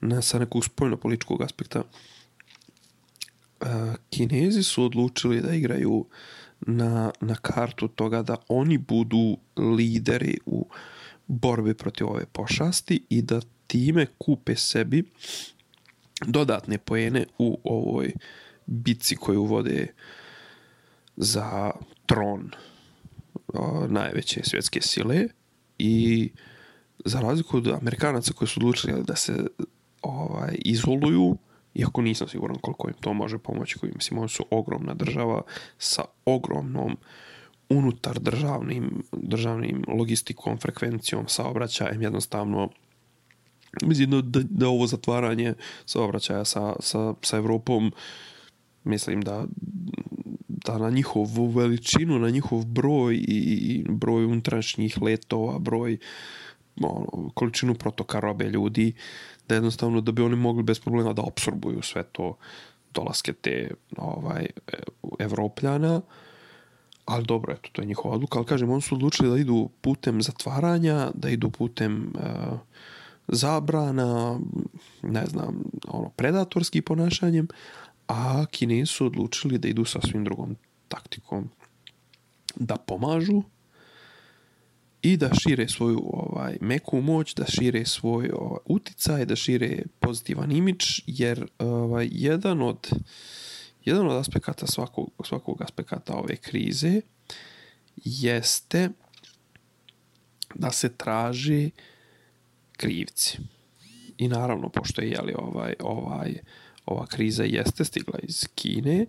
[0.00, 1.82] na sa nekog spoljno-političkog aspekta.
[1.82, 3.66] E,
[4.10, 6.06] kinezi su odlučili da igraju
[6.60, 10.76] na, na kartu toga da oni budu lideri u uh,
[11.26, 15.04] borbe protiv ove pošasti i da time kupe sebi
[16.26, 18.12] dodatne pojene u ovoj
[18.66, 19.86] bitci koju vode
[21.16, 21.70] za
[22.06, 22.50] tron
[23.54, 25.26] o, najveće svjetske sile.
[25.78, 26.30] I
[27.04, 29.46] za razliku od Amerikanaca koji su odlučili da se
[30.02, 31.36] ovaj izoluju,
[31.74, 35.42] iako nisam siguran koliko im to može pomoći, koji mislim, oni su ogromna država
[35.78, 36.98] sa ogromnom uh,
[37.78, 42.68] unutar državnim, državnim logistikom, frekvencijom, saobraćajem, jednostavno
[43.82, 45.54] mislim da, da, ovo zatvaranje
[45.86, 47.92] saobraćaja sa, sa, sa Evropom
[48.84, 49.44] mislim da
[50.48, 55.98] da na njihovu veličinu, na njihov broj i broj unutrašnjih letova, broj
[56.80, 58.92] ono, količinu protoka robe ljudi,
[59.48, 62.36] da jednostavno da bi oni mogli bez problema da absorbuju sve to
[62.94, 64.50] dolaske te ovaj e,
[65.18, 65.96] evropljana.
[65.96, 66.02] Uh,
[67.04, 70.22] ali dobro, eto, to je njihova odluka, ali kažem, oni su odlučili da idu putem
[70.22, 72.58] zatvaranja, da idu putem uh,
[73.28, 74.40] zabrana,
[75.02, 77.48] ne znam, ono, predatorski ponašanjem,
[78.08, 80.56] a Kinezi su odlučili da idu sa svim drugom
[80.88, 81.50] taktikom
[82.56, 83.42] da pomažu
[85.02, 90.52] i da šire svoju ovaj meku moć, da šire svoj ovaj, uticaj, da šire pozitivan
[90.52, 92.98] imidž, jer ovaj, jedan od uh,
[93.84, 97.00] jedan od aspekata svakog, svakog aspekata ove krize
[98.04, 98.88] jeste
[100.54, 101.70] da se traži
[102.76, 103.38] krivci.
[104.18, 106.34] I naravno, pošto je jeli, ovaj, ovaj,
[106.86, 109.06] ova kriza jeste stigla iz Kine,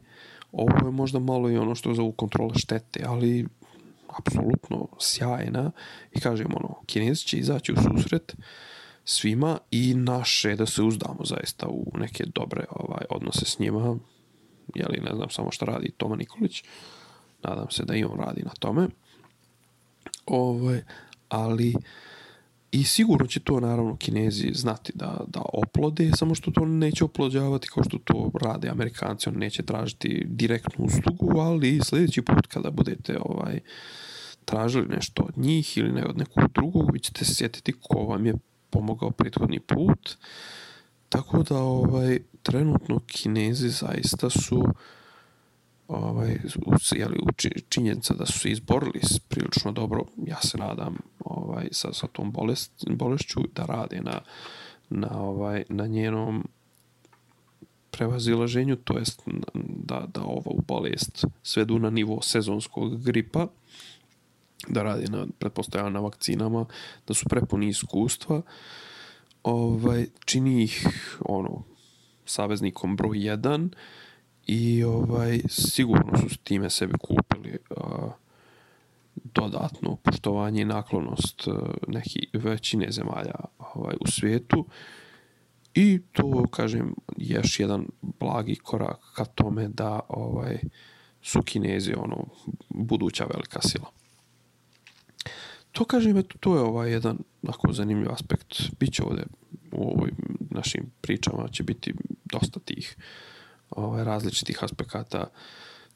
[0.51, 3.47] ovo je možda malo i ono što zovu kontrola štete, ali
[4.17, 5.71] apsolutno sjajna
[6.11, 8.35] i kažem ono, kinezi će izaći u susret
[9.05, 13.97] svima i naše da se uzdamo zaista u neke dobre ovaj odnose s njima
[14.75, 16.63] jeli, ne znam samo što radi Toma Nikolić,
[17.43, 18.87] nadam se da i on radi na tome,
[20.25, 20.81] ovaj,
[21.29, 21.75] ali
[22.73, 27.67] i sigurno će to naravno kinezi znati da, da oplode, samo što to neće oplođavati
[27.67, 33.17] kao što to rade amerikanci, on neće tražiti direktnu uslugu, ali sljedeći put kada budete
[33.19, 33.59] ovaj
[34.45, 38.25] tražili nešto od njih ili ne od nekog drugog, vi ćete se sjetiti ko vam
[38.25, 38.33] je
[38.69, 40.17] pomogao prethodni put,
[41.13, 44.63] Tako da ovaj trenutno Kinezi zaista su
[45.87, 46.39] ovaj
[46.95, 47.19] jeli
[47.69, 52.71] činjenica da su se izborili prilično dobro, ja se nadam, ovaj sa sa tom bolest,
[52.89, 54.21] bolešću da rade na
[54.89, 56.47] na ovaj na njenom
[57.91, 59.21] prevazilaženju, to jest
[59.65, 63.47] da, da ova bolest svedu na nivo sezonskog gripa,
[64.67, 66.65] da radi na, pretpostavljam, na vakcinama,
[67.07, 68.41] da su prepuni iskustva,
[69.43, 70.87] ovaj, čini ih
[71.25, 71.63] ono,
[72.25, 73.69] saveznikom broj 1
[74.47, 78.09] i ovaj, sigurno su s time sebi kupili a,
[79.15, 81.51] dodatno poštovanje i naklonost e,
[81.87, 84.65] neki većine zemalja ovaj, u svijetu
[85.73, 90.59] i to kažem još jedan blagi korak ka tome da ovaj
[91.21, 92.25] su Kinezi ono
[92.69, 94.02] buduća velika sila.
[95.73, 98.61] To kažem, eto, to je ovaj jedan ako zanimljiv aspekt.
[98.79, 99.25] Biće ovdje
[99.71, 100.11] u ovoj
[100.49, 101.93] našim pričama će biti
[102.25, 102.95] dosta tih
[103.69, 105.27] ovaj, različitih aspekata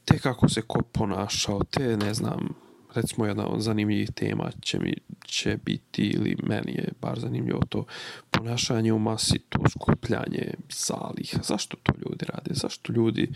[0.06, 2.50] te kako se ko ponašao, te ne znam,
[2.94, 4.94] recimo jedna od zanimljivih tema će mi
[5.26, 7.86] će biti ili meni je bar zanimljivo to
[8.32, 11.40] ponašanje u masi, to skupljanje zaliha.
[11.44, 12.52] Zašto to ljudi rade?
[12.54, 13.30] Zašto ljudi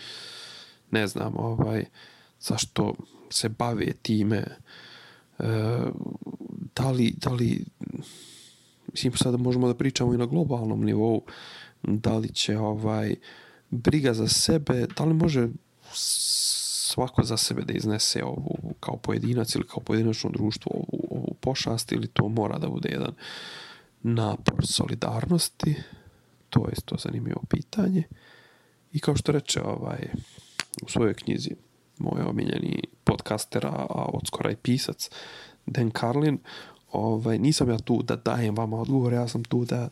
[0.91, 1.85] ne znam, ovaj,
[2.39, 2.95] zašto
[3.29, 4.90] se bave time Uh,
[5.43, 5.91] Eh,
[6.75, 7.65] da li, da li
[8.91, 11.23] mislim sada možemo da pričamo i na globalnom nivou
[11.83, 13.15] da li će ovaj
[13.69, 15.47] briga za sebe, da li može
[15.93, 21.91] svako za sebe da iznese ovu kao pojedinac ili kao pojedinačno društvo ovu, ovu pošast
[21.91, 23.13] ili to mora da bude jedan
[24.03, 25.75] napor solidarnosti?
[26.49, 28.03] To je to zanimljivo pitanje.
[28.93, 30.07] I kao što reče ovaj
[30.83, 31.55] u svojoj knjizi
[32.01, 35.09] moj omiljeni podcaster a od skora i pisac
[35.65, 36.39] Dan Carlin
[36.91, 39.89] ovaj, nisam ja tu da dajem vama odgovor ja sam tu da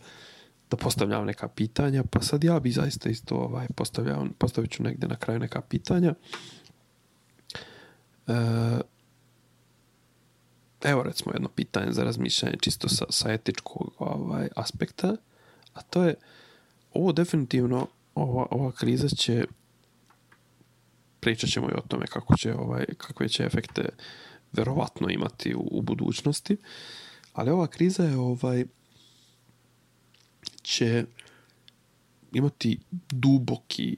[0.71, 5.07] da postavljam neka pitanja, pa sad ja bi zaista isto ovaj, postavljam, postavit ću negde
[5.07, 6.13] na kraju neka pitanja.
[8.27, 8.33] E,
[10.83, 15.15] evo recimo jedno pitanje za razmišljanje čisto sa, sa etičkog ovaj, aspekta,
[15.73, 16.15] a to je
[16.93, 19.45] ovo definitivno ova, ova kriza će
[21.19, 23.89] pričat ćemo i o tome kako će ovaj, kakve će efekte
[24.51, 26.57] verovatno imati u, u budućnosti
[27.33, 28.65] ali ova kriza je ovaj
[30.61, 31.05] će
[32.33, 32.79] imati
[33.11, 33.97] duboki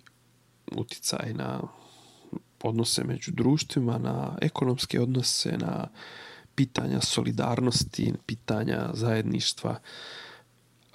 [0.72, 1.62] uticaj na
[2.64, 5.88] odnose među društvima, na ekonomske odnose, na
[6.56, 9.80] pitanja solidarnosti, pitanja zajedništva,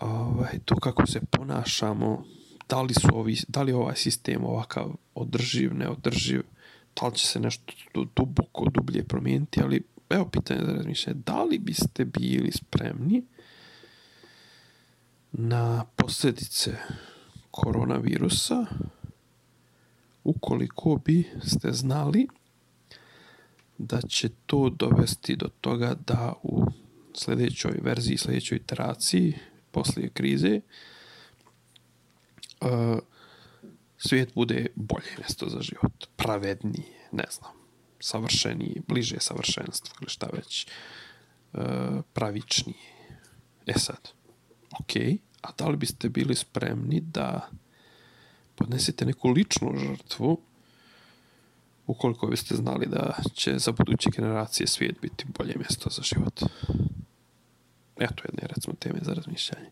[0.01, 2.25] ovaj, to kako se ponašamo,
[2.69, 6.43] da li, su ovi, da li ovaj sistem ovakav održiv, neodrživ,
[7.01, 7.73] da li će se nešto
[8.17, 13.25] duboko, dublje promijeniti, ali evo pitanje za razmišljanje, da li biste bili spremni
[15.33, 16.77] na posljedice
[17.51, 18.67] koronavirusa
[20.25, 22.29] ukoliko bi ste znali
[23.79, 26.65] da će to dovesti do toga da u
[27.15, 29.35] sljedećoj verziji, sljedećoj iteraciji
[29.71, 30.63] poslije krize uh,
[32.61, 32.99] Uh,
[33.99, 37.53] svijet bude bolje mjesto za život, pravedniji, ne znam,
[38.01, 40.66] savršeniji, bliže savršenstvu ili šta već,
[41.53, 41.61] uh,
[42.12, 42.97] pravičnije.
[43.66, 44.09] E sad,
[44.81, 44.97] ok,
[45.42, 47.49] a da li biste bili spremni da
[48.55, 50.40] podnesete neku ličnu žrtvu
[51.87, 56.42] ukoliko biste znali da će za buduće generacije svijet biti bolje mjesto za život.
[57.97, 59.71] Eto jedne, recimo, teme za razmišljanje.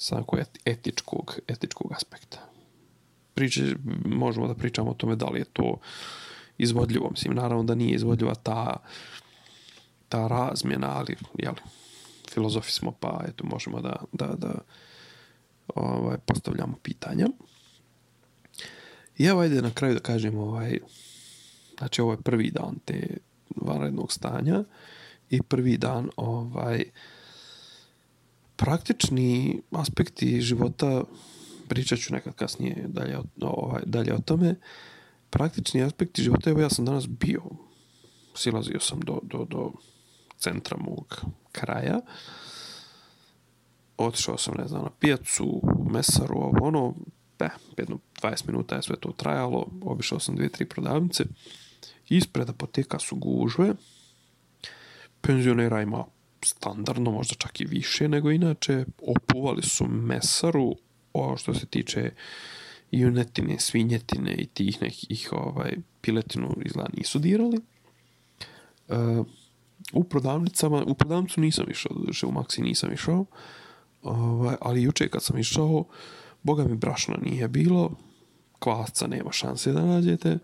[0.00, 0.22] Sa
[0.64, 2.38] etičkog, etičkog aspekta.
[3.34, 5.78] Priče, možemo da pričamo o tome da li je to
[6.58, 7.10] izvodljivo.
[7.10, 8.76] Mislim, naravno da nije izvodljiva ta,
[10.08, 11.56] ta razmjena, ali, jeli,
[12.30, 14.54] filozofi smo, pa eto, možemo da, da, da
[15.74, 17.26] ovaj, postavljamo pitanja.
[19.18, 20.78] I evo ajde na kraju da kažem ovaj,
[21.78, 23.16] znači ovo je prvi dan te
[23.56, 24.64] vanrednog stanja
[25.30, 26.84] i prvi dan ovaj
[28.58, 31.02] praktični aspekti života
[31.68, 34.54] pričat ću nekad kasnije dalje, ovaj, dalje o tome
[35.30, 37.42] praktični aspekti života evo ja sam danas bio
[38.34, 39.72] silazio sam do, do, do
[40.36, 42.00] centra mog kraja
[43.98, 46.94] otišao sam ne znam na pijacu mesaru ono
[47.40, 51.24] eh, jedno 20 minuta je sve to trajalo, obišao sam dvije, tri prodavnice,
[52.08, 53.74] ispred apoteka su gužve,
[55.20, 56.04] penzionera ima
[56.44, 60.76] standardno, možda čak i više nego inače, opuvali su mesaru,
[61.12, 62.10] o, što se tiče
[62.90, 67.60] junetine, svinjetine i tih nekih ovaj, piletinu izgleda nisu dirali.
[68.88, 68.94] E,
[69.92, 73.24] u prodavnicama, u prodavnicu nisam išao, doduše u Maxi nisam išao,
[74.02, 75.84] ovaj, ali juče kad sam išao,
[76.42, 77.90] Boga mi brašna nije bilo,
[78.58, 80.38] kvasca nema šanse da nađete,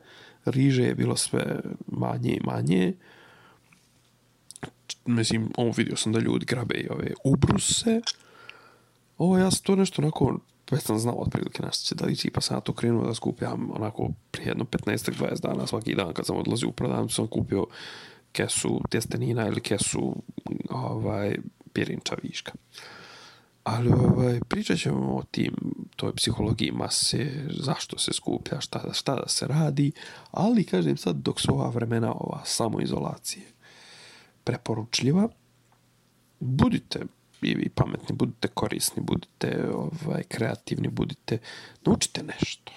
[0.45, 2.95] riže je bilo sve manje i manje.
[5.07, 8.01] Mislim, on vidio sam da ljudi grabe i ove ubruse.
[9.19, 10.39] Ovo ja sam to nešto onako,
[10.71, 13.71] već sam znao otprilike nas će da liči, pa sam ja to krenuo da skupljam
[13.71, 17.67] onako prije jedno 15-20 dana svaki dan kad sam odlazio u prodavnicu sam kupio
[18.33, 20.17] kesu tjestenina ili kesu
[20.71, 21.37] ovaj,
[21.73, 22.53] pirinča viška.
[23.65, 25.55] Ali ovaj, pričat ćemo o tim,
[25.97, 29.93] toj psihologiji mase, zašto se skuplja, šta, šta da se radi,
[30.31, 33.54] ali kažem sad dok su ova vremena, ova samoizolacije
[34.45, 35.29] preporučljiva,
[36.41, 37.01] budite
[37.43, 41.39] i vi pametni, budite korisni, budite ovaj, kreativni, budite,
[41.85, 42.73] naučite nešto.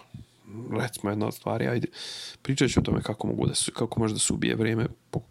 [0.72, 1.88] Recimo jedna od stvari, ajde,
[2.42, 4.86] pričat ću o tome kako, mogu da su, kako može da se ubije vrijeme,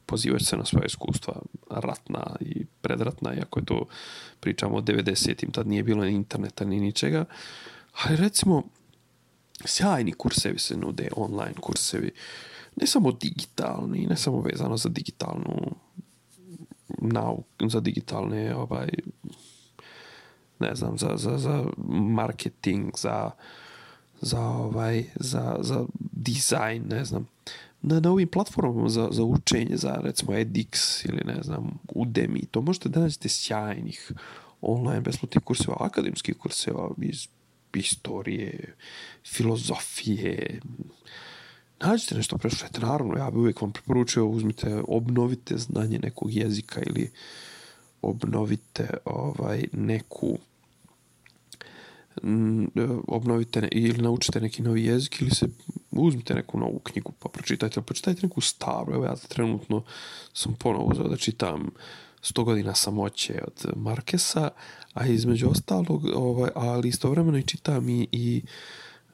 [0.07, 3.87] pozivaš se na svoje iskustva, ratna i predratna, iako je to,
[4.41, 7.25] pričamo o 90-im, tad nije bilo ni interneta ni ničega,
[8.03, 8.63] ali recimo,
[9.65, 12.11] sjajni kursevi se nude, online kursevi,
[12.77, 15.77] ne samo digitalni, ne samo vezano za digitalnu
[16.89, 18.89] nauk, za digitalne ovaj,
[20.59, 23.31] ne znam, za, za, za marketing, za,
[24.21, 27.27] za, ovaj, za, za dizajn, ne znam.
[27.83, 32.63] Na, na ovim platformama za, za učenje, za recimo edX ili ne znam, Udemy, to
[32.63, 34.13] možete da nađete sjajnih
[34.61, 37.29] online besplatnih kurseva, akademskih kurseva iz
[37.75, 38.75] istorije,
[39.25, 40.61] filozofije,
[41.81, 42.81] nađite nešto, prešujete.
[42.81, 47.11] Naravno, ja bih uvijek vam preporučio, uzmite, obnovite znanje nekog jezika ili
[48.03, 50.39] obnovite ovaj neku
[53.09, 55.47] obnovite ne, ili naučite neki novi jezik ili se
[55.91, 58.95] uzmite neku novu knjigu pa pročitajte, pročitajte neku staru.
[58.95, 59.83] Evo ja trenutno
[60.33, 61.71] sam ponovo uzeo da čitam
[62.23, 64.51] 100 godina samoće od Markesa,
[64.95, 68.51] a između ostalog, ovaj, ali istovremeno i čitam i, i uh,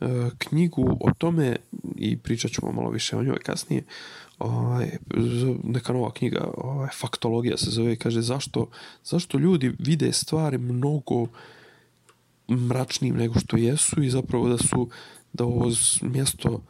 [0.02, 1.56] E, knjigu o tome
[1.96, 3.82] i pričat ćemo malo više o njoj kasnije.
[4.38, 4.90] Ovaj,
[5.64, 8.68] neka nova knjiga, ovaj, faktologija se zove, kaže zašto,
[9.04, 11.26] zašto ljudi vide stvari mnogo
[12.48, 14.88] mračnijim nego što jesu i zapravo da su
[15.32, 15.70] da ovo
[16.02, 16.60] mjesto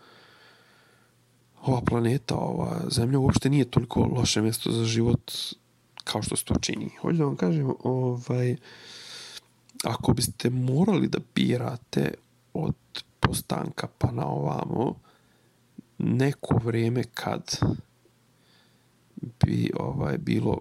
[1.62, 5.32] ova planeta, ova zemlja uopšte nije toliko loše mjesto za život
[6.04, 6.90] kao što se to čini.
[7.00, 8.56] Hoću da vam kažem, ovaj,
[9.84, 12.14] ako biste morali da birate
[12.54, 12.74] od
[13.22, 14.94] postanka pa na ovamo
[15.98, 17.58] neko vrijeme kad
[19.44, 20.58] bi ovaj bilo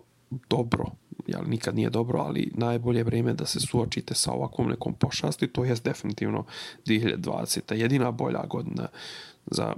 [0.49, 0.85] dobro,
[1.27, 5.65] jel nikad nije dobro, ali najbolje vrijeme da se suočite sa ovakvom nekom pošasti, to
[5.65, 6.45] je definitivno
[6.85, 7.73] 2020.
[7.73, 8.87] Jedina bolja godina
[9.45, 9.73] za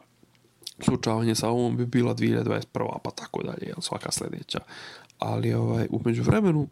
[0.80, 2.64] suočavanje sa ovom bi bila 2021.
[3.04, 4.60] pa tako dalje, jel, svaka sljedeća.
[5.20, 6.68] Ali ovaj, umeđu vremenu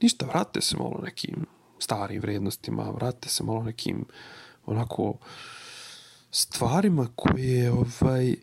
[0.00, 1.46] ništa, vratite se malo nekim
[1.78, 4.04] starim vrijednostima, vratite se malo nekim
[4.66, 5.14] onako
[6.30, 8.34] stvarima koje ovaj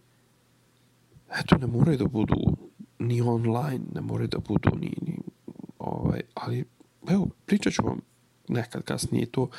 [1.39, 2.35] eto ne moraju da budu
[2.99, 5.19] ni online, ne moraju da budu ni, ni
[5.79, 6.65] ovaj, ali
[7.09, 7.99] evo, pričat ću vam
[8.47, 9.49] nekad kasnije to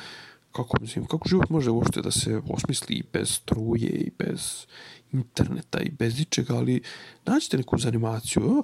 [0.51, 4.65] kako, mislim, kako život može uopšte da se osmisli i bez struje i bez
[5.11, 6.81] interneta i bez ničega, ali
[7.25, 8.63] nađite neku zanimaciju,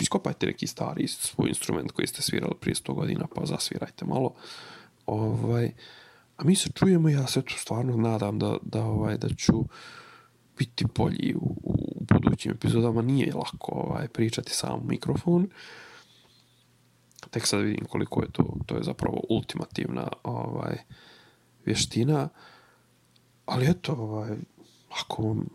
[0.00, 4.34] iskopajte neki stari svoj instrument koji ste svirali prije 100 godina, pa zasvirajte malo.
[5.06, 5.72] Ovaj,
[6.42, 9.64] A mi se čujemo ja se tu stvarno nadam da, da, ovaj, da ću
[10.58, 13.02] biti bolji u, u budućim epizodama.
[13.02, 15.48] Nije lako ovaj, pričati sam mikrofon.
[17.30, 20.76] Tek sad vidim koliko je to, to je zapravo ultimativna ovaj,
[21.64, 22.28] vještina.
[23.46, 24.36] Ali eto, ovaj,
[25.00, 25.48] ako vam,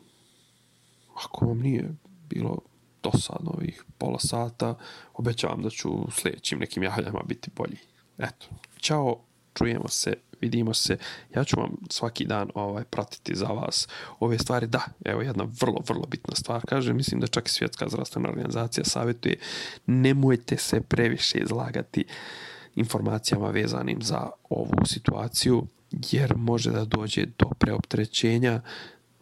[1.15, 1.95] ako vam nije
[2.29, 2.57] bilo
[3.03, 4.75] dosadno ovih pola sata,
[5.13, 7.77] obećavam da ću u sljedećim nekim javljama biti bolji.
[8.17, 9.26] Eto, čao,
[9.58, 10.97] čujemo se vidimo se.
[11.36, 13.88] Ja ću vam svaki dan ovaj pratiti za vas
[14.20, 14.68] ove stvari.
[14.68, 16.62] Da, evo jedna vrlo, vrlo bitna stvar.
[16.66, 19.39] Kaže, mislim da čak i Svjetska zdravstvena organizacija savjetuje
[19.86, 22.05] nemojte se previše izlagati
[22.76, 25.68] informacijama vezanim za ovu situaciju
[26.12, 28.62] jer može da dođe do preopterećenja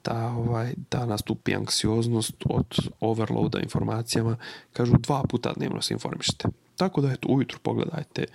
[0.05, 4.37] da, ovaj, da nastupi anksioznost od overloada informacijama.
[4.73, 6.47] Kažu, dva puta dnevno se informišite.
[6.75, 8.25] Tako da, eto, ujutru pogledajte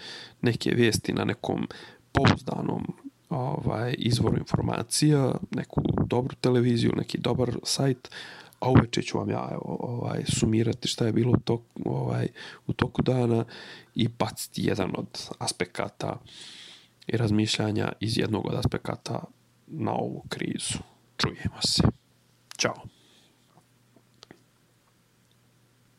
[0.43, 1.69] neke vijesti na nekom
[2.13, 2.87] pouzdanom
[3.31, 8.11] ovaj, izvoru informacija, neku dobru televiziju, neki dobar sajt,
[8.61, 12.29] a uveče ću vam ja evo, ovaj, sumirati šta je bilo u, tok, ovaj,
[12.67, 13.45] u toku dana
[13.95, 16.17] i baciti jedan od aspekata
[17.07, 19.25] i razmišljanja iz jednog od aspekata
[19.67, 20.79] na ovu krizu.
[21.21, 21.83] Čujemo se.
[22.59, 22.90] Ćao.